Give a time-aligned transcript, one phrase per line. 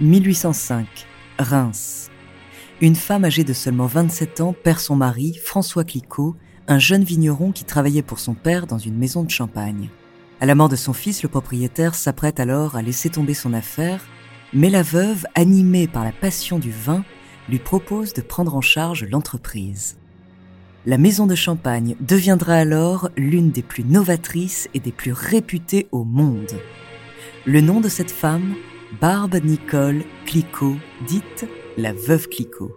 [0.00, 0.86] 1805,
[1.40, 2.08] Reims.
[2.80, 6.36] Une femme âgée de seulement 27 ans perd son mari, François Clicquot,
[6.68, 9.88] un jeune vigneron qui travaillait pour son père dans une maison de champagne.
[10.40, 14.04] À la mort de son fils, le propriétaire s'apprête alors à laisser tomber son affaire,
[14.52, 17.04] mais la veuve, animée par la passion du vin,
[17.48, 19.96] lui propose de prendre en charge l'entreprise.
[20.86, 26.04] La maison de champagne deviendra alors l'une des plus novatrices et des plus réputées au
[26.04, 26.52] monde.
[27.46, 28.54] Le nom de cette femme,
[28.92, 32.74] Barbe Nicole Clicquot, dite la veuve Clicquot.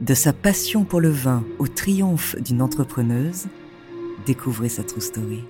[0.00, 3.44] De sa passion pour le vin au triomphe d'une entrepreneuse,
[4.24, 5.44] découvrez sa true story.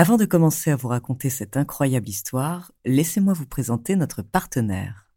[0.00, 5.10] Avant de commencer à vous raconter cette incroyable histoire, laissez-moi vous présenter notre partenaire.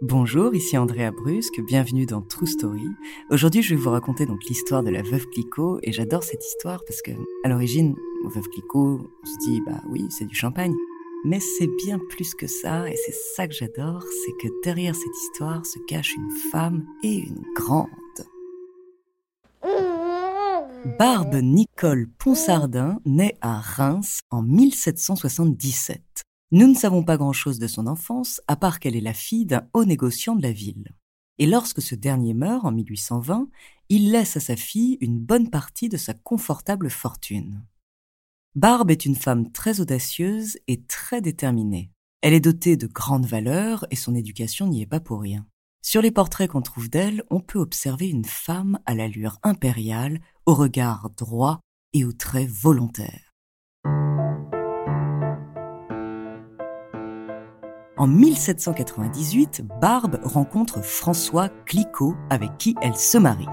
[0.00, 2.88] Bonjour, ici Andrea Brusque, bienvenue dans True Story.
[3.28, 6.82] Aujourd'hui, je vais vous raconter donc l'histoire de la veuve Clicquot et j'adore cette histoire
[6.86, 7.12] parce que,
[7.44, 7.94] à l'origine,
[8.34, 10.72] veuve Clicquot, on se dit, bah oui, c'est du champagne.
[11.26, 15.18] Mais c'est bien plus que ça et c'est ça que j'adore, c'est que derrière cette
[15.24, 17.88] histoire se cache une femme et une grande.
[20.84, 26.22] Barbe Nicole Ponsardin naît à Reims en 1777.
[26.52, 29.66] Nous ne savons pas grand-chose de son enfance, à part qu'elle est la fille d'un
[29.72, 30.92] haut négociant de la ville.
[31.38, 33.48] Et lorsque ce dernier meurt en 1820,
[33.88, 37.64] il laisse à sa fille une bonne partie de sa confortable fortune.
[38.54, 41.90] Barbe est une femme très audacieuse et très déterminée.
[42.20, 45.46] Elle est dotée de grandes valeurs et son éducation n'y est pas pour rien.
[45.82, 50.54] Sur les portraits qu'on trouve d'elle, on peut observer une femme à l'allure impériale, au
[50.54, 51.60] regard droit
[51.92, 53.32] et aux traits volontaires.
[57.96, 63.48] En 1798, Barbe rencontre François Clicquot avec qui elle se marie.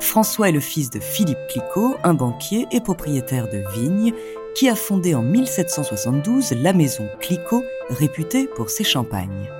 [0.00, 4.14] François est le fils de Philippe Clicquot, un banquier et propriétaire de vignes,
[4.54, 9.50] qui a fondé en 1772 la maison Clicquot, réputée pour ses champagnes.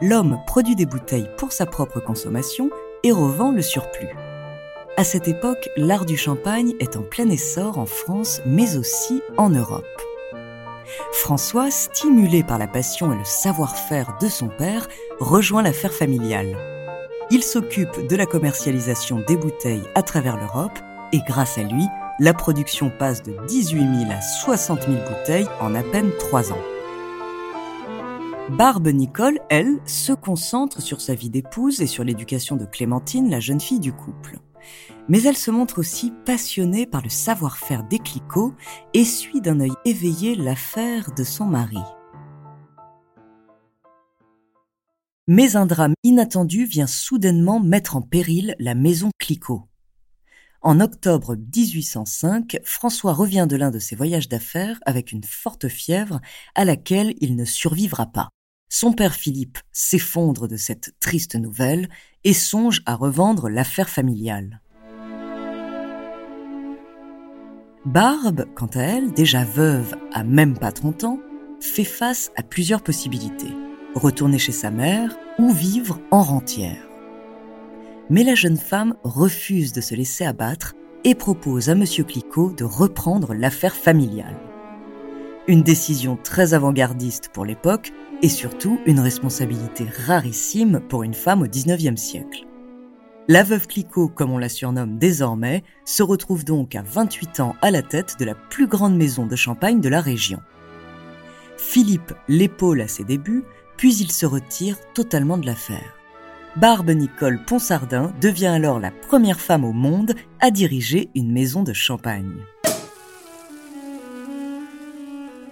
[0.00, 2.70] L'homme produit des bouteilles pour sa propre consommation
[3.02, 4.14] et revend le surplus.
[4.98, 9.50] À cette époque, l'art du champagne est en plein essor en France, mais aussi en
[9.50, 9.84] Europe.
[11.12, 14.88] François, stimulé par la passion et le savoir-faire de son père,
[15.20, 16.56] rejoint l'affaire familiale.
[17.30, 20.78] Il s'occupe de la commercialisation des bouteilles à travers l'Europe
[21.12, 21.84] et grâce à lui,
[22.18, 26.64] la production passe de 18 000 à 60 000 bouteilles en à peine 3 ans.
[28.48, 33.40] Barbe Nicole, elle, se concentre sur sa vie d'épouse et sur l'éducation de Clémentine, la
[33.40, 34.38] jeune fille du couple
[35.08, 38.54] mais elle se montre aussi passionnée par le savoir-faire des clicots
[38.94, 41.82] et suit d'un œil éveillé l'affaire de son mari.
[45.28, 49.68] Mais un drame inattendu vient soudainement mettre en péril la maison Clicquot.
[50.62, 56.20] En octobre 1805, François revient de l'un de ses voyages d'affaires avec une forte fièvre
[56.54, 58.30] à laquelle il ne survivra pas.
[58.78, 61.88] Son père Philippe s'effondre de cette triste nouvelle
[62.24, 64.60] et songe à revendre l'affaire familiale.
[67.86, 71.20] Barbe, quant à elle, déjà veuve à même pas 30 ans,
[71.58, 73.54] fait face à plusieurs possibilités.
[73.94, 76.86] Retourner chez sa mère ou vivre en rentière.
[78.10, 81.86] Mais la jeune femme refuse de se laisser abattre et propose à M.
[81.86, 84.36] Clicquot de reprendre l'affaire familiale.
[85.48, 91.46] Une décision très avant-gardiste pour l'époque et surtout une responsabilité rarissime pour une femme au
[91.46, 92.46] XIXe siècle.
[93.28, 97.72] La veuve Clicquot, comme on la surnomme désormais, se retrouve donc à 28 ans à
[97.72, 100.40] la tête de la plus grande maison de champagne de la région.
[101.56, 103.42] Philippe l'épaule à ses débuts,
[103.76, 105.96] puis il se retire totalement de l'affaire.
[106.56, 111.72] Barbe Nicole Ponsardin devient alors la première femme au monde à diriger une maison de
[111.72, 112.32] champagne.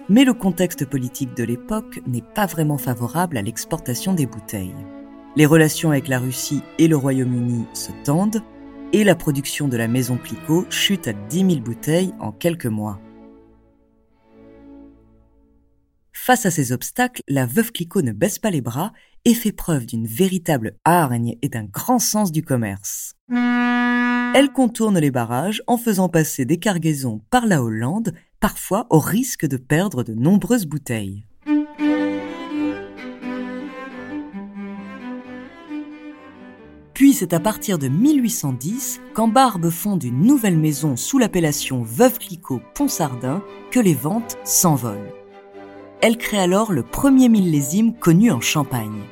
[0.07, 4.75] Mais le contexte politique de l'époque n'est pas vraiment favorable à l'exportation des bouteilles.
[5.35, 8.43] Les relations avec la Russie et le Royaume-Uni se tendent
[8.93, 12.99] et la production de la maison Clicquot chute à 10 000 bouteilles en quelques mois.
[16.13, 18.93] Face à ces obstacles, la veuve Clicquot ne baisse pas les bras
[19.25, 23.13] et fait preuve d'une véritable hargne et d'un grand sens du commerce.
[24.33, 29.45] Elle contourne les barrages en faisant passer des cargaisons par la Hollande, parfois au risque
[29.45, 31.25] de perdre de nombreuses bouteilles.
[36.93, 42.19] Puis c'est à partir de 1810 quand Barbe fonde une nouvelle maison sous l'appellation Veuve
[42.19, 45.11] Clicot-Ponsardin que les ventes s'envolent.
[46.01, 49.03] Elle crée alors le premier millésime connu en Champagne.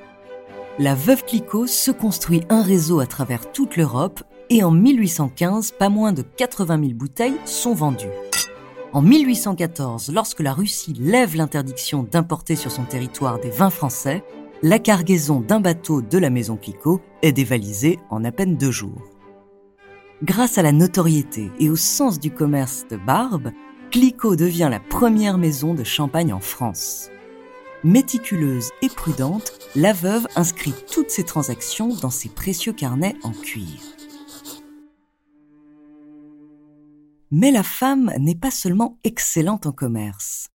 [0.80, 5.90] La Veuve Clicot se construit un réseau à travers toute l'Europe et en 1815, pas
[5.90, 8.06] moins de 80 000 bouteilles sont vendues.
[8.92, 14.24] En 1814, lorsque la Russie lève l'interdiction d'importer sur son territoire des vins français,
[14.62, 19.02] la cargaison d'un bateau de la maison Clicquot est dévalisée en à peine deux jours.
[20.22, 23.52] Grâce à la notoriété et au sens du commerce de Barbe,
[23.90, 27.10] Clicquot devient la première maison de champagne en France.
[27.84, 33.80] Méticuleuse et prudente, la veuve inscrit toutes ses transactions dans ses précieux carnets en cuir.
[37.36, 40.50] Mais la femme n'est pas seulement excellente en commerce.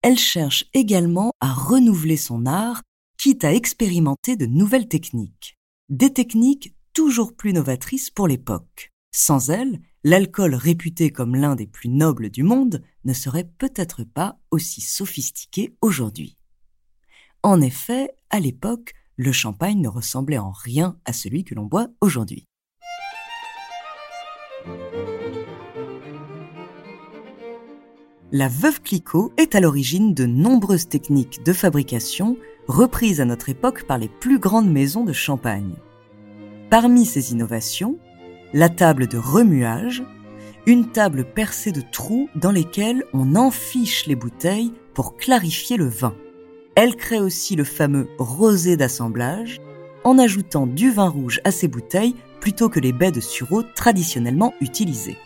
[0.00, 2.82] Elle cherche également à renouveler son art,
[3.18, 5.58] quitte à expérimenter de nouvelles techniques.
[5.90, 8.90] Des techniques toujours plus novatrices pour l'époque.
[9.14, 14.38] Sans elle, l'alcool réputé comme l'un des plus nobles du monde ne serait peut-être pas
[14.50, 16.38] aussi sophistiqué aujourd'hui.
[17.42, 21.88] En effet, à l'époque, le champagne ne ressemblait en rien à celui que l'on boit
[22.00, 22.46] aujourd'hui.
[28.34, 33.84] La veuve Clicquot est à l'origine de nombreuses techniques de fabrication reprises à notre époque
[33.84, 35.74] par les plus grandes maisons de champagne.
[36.70, 37.98] Parmi ces innovations,
[38.54, 40.02] la table de remuage,
[40.64, 46.14] une table percée de trous dans lesquels on enfiche les bouteilles pour clarifier le vin.
[46.74, 49.60] Elle crée aussi le fameux rosé d'assemblage
[50.04, 54.54] en ajoutant du vin rouge à ses bouteilles plutôt que les baies de sureau traditionnellement
[54.62, 55.18] utilisées.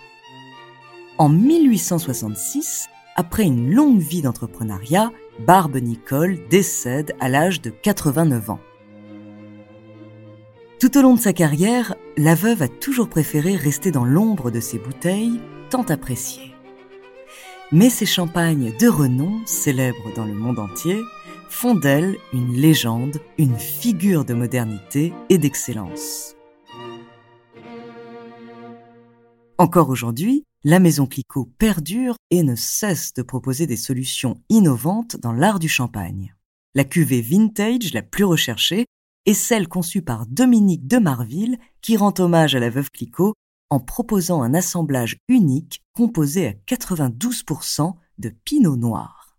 [1.19, 5.11] En 1866, après une longue vie d'entrepreneuriat,
[5.41, 8.61] Barbe Nicole décède à l'âge de 89 ans.
[10.79, 14.61] Tout au long de sa carrière, la veuve a toujours préféré rester dans l'ombre de
[14.61, 15.41] ses bouteilles,
[15.71, 16.55] tant appréciées.
[17.73, 21.01] Mais ses champagnes de renom, célèbres dans le monde entier,
[21.49, 26.36] font d'elle une légende, une figure de modernité et d'excellence.
[29.59, 35.33] Encore aujourd'hui, la maison Clicquot perdure et ne cesse de proposer des solutions innovantes dans
[35.33, 36.35] l'art du champagne.
[36.75, 38.85] La cuvée vintage la plus recherchée
[39.25, 43.33] est celle conçue par Dominique de Marville qui rend hommage à la veuve Clicquot
[43.71, 49.39] en proposant un assemblage unique composé à 92% de pinot noir.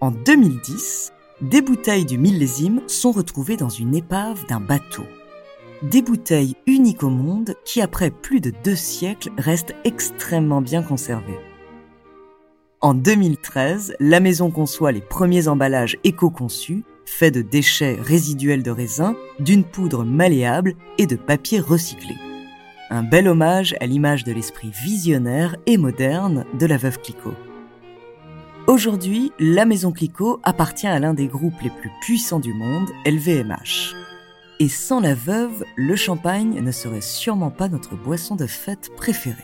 [0.00, 1.12] En 2010,
[1.42, 5.04] des bouteilles du millésime sont retrouvées dans une épave d'un bateau
[5.82, 11.38] des bouteilles uniques au monde qui, après plus de deux siècles, restent extrêmement bien conservées.
[12.80, 19.16] En 2013, la maison conçoit les premiers emballages éco-conçus, faits de déchets résiduels de raisin,
[19.38, 22.14] d'une poudre malléable et de papier recyclé.
[22.90, 27.34] Un bel hommage à l'image de l'esprit visionnaire et moderne de la veuve Clicquot.
[28.66, 34.11] Aujourd'hui, la maison Clicquot appartient à l'un des groupes les plus puissants du monde, LVMH.
[34.60, 39.42] Et sans la veuve, le champagne ne serait sûrement pas notre boisson de fête préférée.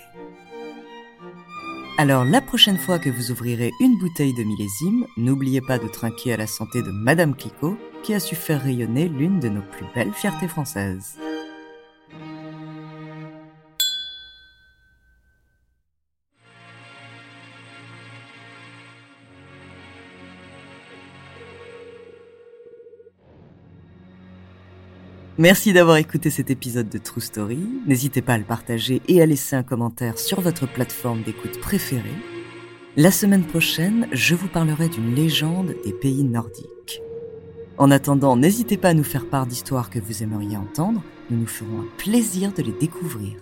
[1.98, 6.32] Alors la prochaine fois que vous ouvrirez une bouteille de millésime, n'oubliez pas de trinquer
[6.32, 9.86] à la santé de Madame Clicquot, qui a su faire rayonner l'une de nos plus
[9.96, 11.18] belles fiertés françaises.
[25.40, 27.60] Merci d'avoir écouté cet épisode de True Story.
[27.86, 32.16] N'hésitez pas à le partager et à laisser un commentaire sur votre plateforme d'écoute préférée.
[32.96, 37.02] La semaine prochaine, je vous parlerai d'une légende des pays nordiques.
[37.76, 41.04] En attendant, n'hésitez pas à nous faire part d'histoires que vous aimeriez entendre.
[41.30, 43.36] Nous nous ferons un plaisir de les découvrir.